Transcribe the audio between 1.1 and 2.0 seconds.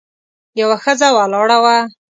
ولاړه وه.